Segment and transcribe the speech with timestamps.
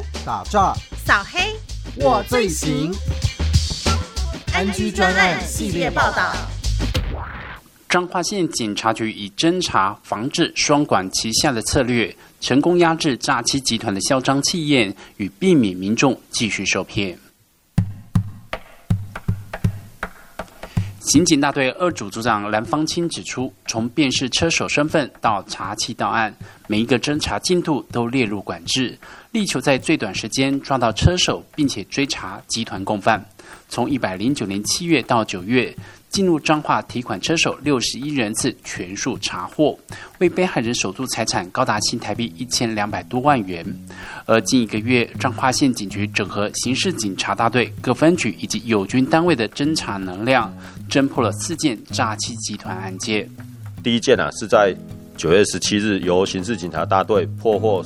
[0.00, 1.54] 毒、打诈、扫黑，
[1.96, 2.92] 我最行。
[4.54, 6.32] 安居专案系列报道。
[7.88, 17.18] 彰化县警察局以侦查、防治双管齐下的策略，成功压制诈欺集团的嚣张气焰，与避免民众继续受骗。
[21.10, 26.32] 刑警大队二组组长蓝方清指出，从辨识车手身份到查缉到案，
[26.68, 28.96] 每一个侦查进度都列入管制，
[29.32, 33.20] 力求在最短时间抓到车手，并且追查集团共犯。
[33.70, 35.74] 从一百零九年七月到九月。
[36.10, 39.78] 进入彰化提款车手六十一人次全数查获，
[40.18, 43.64] 为被害人守住财产高达新台币一千两百多万元。
[44.26, 50.52] 而近一个月，彰化县警局整合刑事警察大队各分局以及友军单位的侦查能量，
[50.88, 53.30] 侦破了四件诈欺集团案件。
[53.80, 54.76] 第一件啊，是在
[55.16, 57.84] 九月十七日，由刑事警察大队破获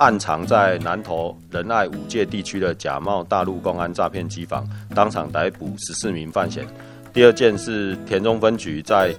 [0.00, 6.66] 暗藏在南投仁爱五界地区的假冒大陆公安诈骗机房，当场逮捕十四名犯嫌。
[7.12, 9.14] 第二件是田中分局在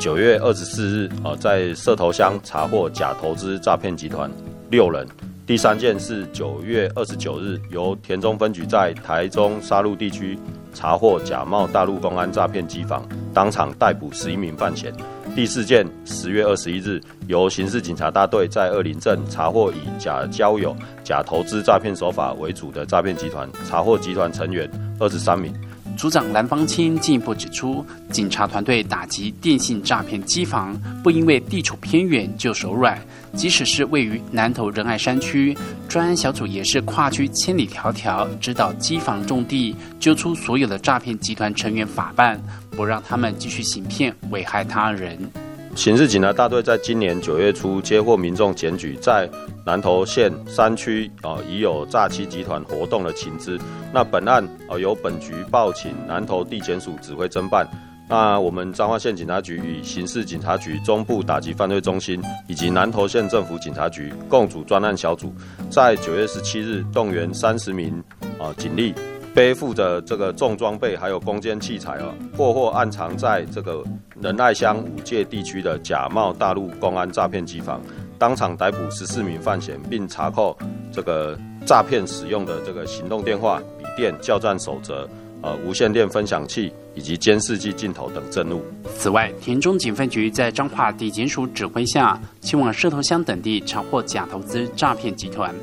[0.00, 4.28] 九月二十四日，啊，在社头乡查获假投资诈骗集团
[4.70, 5.06] 六人。
[5.46, 10.36] 第三件是九月二十九日，由田中分局在台中沙鹿地区
[10.74, 14.92] 查获假冒大陆公安诈骗机房，当场逮捕十一名犯嫌。
[15.34, 24.68] 第四件，十月二十一日，由刑事警察大队在二林镇查获以假交友、假投资诈骗手法为主的诈骗集团，查获集团成员
[24.98, 25.54] 二十三名。
[25.98, 32.96] 组长蓝方清进一步指出，警察团队打击电信诈骗机房，不因为地处偏远就手软。
[33.34, 45.18] 即使是位于南投仁爱山区，专案小组也是跨区千里迢迢，指导机房种地，揪出所有的诈骗集团成员法办，不让他们继续行骗，危害他人。
[45.74, 49.30] 刑事警察大队在今年九月初接获民众检举，在
[49.64, 53.56] 南投县山区啊已有诈欺集团活动的情资。
[53.92, 57.68] 那本案啊由本局报请南投地检署指挥侦办。
[58.10, 65.32] 那我们彰化县警察局与刑事警察局中部打击犯罪中心以及南投县政府警察局共组专案小组，
[65.70, 68.02] 在九月十七日动员三十名
[68.38, 68.92] 啊警力。
[69.38, 73.84] 背负着这个重装备，还有攻坚器材哦，破获暗藏在这个
[74.20, 77.80] 仁爱乡五界地区的假冒大陆公安诈骗集团，
[78.18, 80.58] 当场逮捕十四名犯嫌，并查扣
[80.90, 85.08] 这个诈骗使用的这个行动电话、笔电、叫战守则、
[85.42, 88.62] 呃无线电分享器以及监视器镜头等证物。
[88.96, 95.54] 此外，田中警分局在彰化地检署指挥下，前往社头乡等地查获假投资诈骗集团。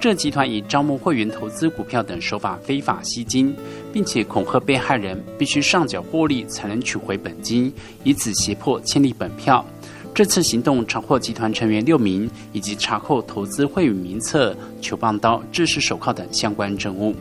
[0.00, 3.54] 这集团以招募会员投资股票等手法非法吸金，
[3.92, 7.70] 并且恐吓被害人必须上缴获利才能取回本金，
[8.02, 9.64] 以此胁迫签立本票。
[10.12, 17.14] 这次行动查获集团成员六名，以及查扣投资会员名册、球棒刀、制式手铐等相关证物。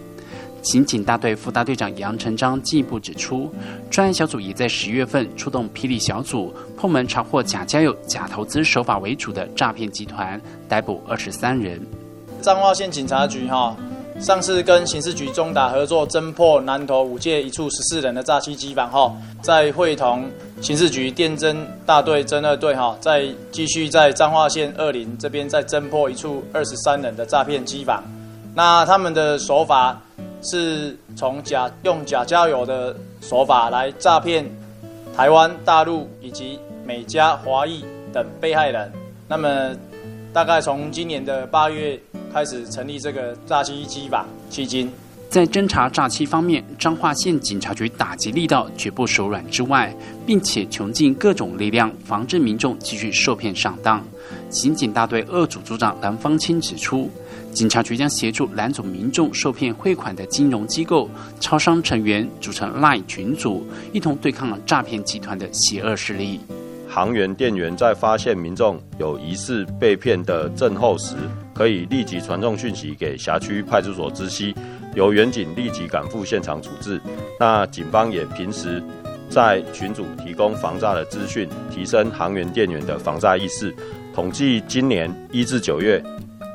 [0.61, 3.51] 刑警大队副大队长杨成章进一步指出，
[3.89, 11.81] 专案小组已在十月份出动霹雳小组破门查获假交友、假投资手法为主的诈骗集团，逮捕二十三人。
[12.41, 13.75] 彰化县警察局哈，
[14.19, 20.29] 上次跟刑事局中打合作，侦破南投五界一处十四人的诈欺机房哈，在会同
[20.61, 28.03] 刑事局电侦大队侦二队哈，在继续在彰化县二林这边再侦破一处二十三人的诈骗机房。
[28.55, 30.01] 那他们的手法
[30.41, 34.45] 是从假用假交友的手法来诈骗
[35.15, 37.83] 台湾、大陆以及美加华裔
[38.13, 38.91] 等被害人。
[39.27, 39.75] 那么
[40.31, 41.99] 大概从今年的八月。
[42.31, 44.87] 开始成立这个诈欺机吧，基金。
[45.31, 49.91] 在侦查诈欺方面，彰化县警察局打击力道绝不手软之外，
[50.27, 54.05] 并且穷尽各种力量，防止民众继续受骗上当。
[54.51, 57.09] 刑警大队二组组长蓝方清指出，
[57.51, 66.39] 警察局将协助蓝总民众受骗汇款的金融机构、超商成员组成 LINE 群组，一同对抗诈骗集团的邪恶势力。
[66.87, 71.15] 行员店员在发现民众有疑似被骗的症候时，
[71.53, 74.55] 可以立即传送讯息给辖区派出所知悉，
[74.95, 76.99] 由员警立即赶赴现场处置。
[77.39, 78.81] 那警方也平时
[79.29, 83.75] 在群组提供防诈的资讯，提升行员店员的防诈意识。
[84.15, 86.03] 统计今年一至九月，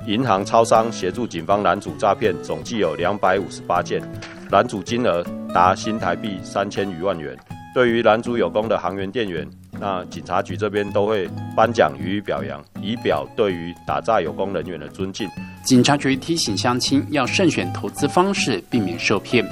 [0.07, 4.03] 银行、超商协助警方拦阻诈骗，总计有两百五十八件，
[4.51, 5.25] 拦阻金额
[5.55, 7.35] 达新台币三千余万元。
[7.75, 9.49] 对于拦阻有功的行员店员，
[9.81, 15.27] 那警察局这边都会颁奖予以表扬，以表对于打诈有功人员的尊敬。
[15.65, 19.43] 警察局提醒乡亲要慎选投资方式，避免受骗。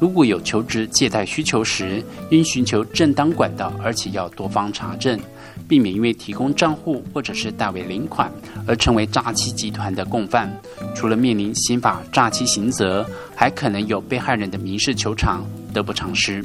[0.00, 5.20] 如果有求职借贷需求时，应寻求正当管道，而且要多方查证，
[5.68, 8.32] 避免因为提供账户或者是代为领款
[8.66, 10.50] 而成为诈欺集团的共犯。
[10.94, 13.06] 除了面临刑法诈欺刑责，
[13.36, 15.44] 还可能有被害人的民事求偿，
[15.74, 16.42] 得不偿失。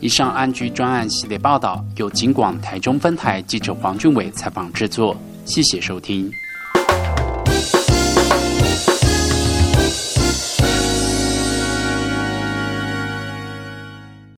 [0.00, 6.32] 以上安居专案系列报道由警广台中分台记者黄俊伟采访制作，谢谢收听。